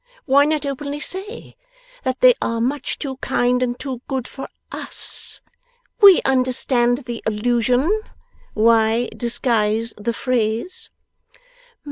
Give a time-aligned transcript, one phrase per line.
[0.25, 1.55] Why not openly say
[2.05, 5.41] that they are much too kind and too good for US?
[6.01, 8.01] We understand the allusion.
[8.55, 10.89] Why disguise the phrase?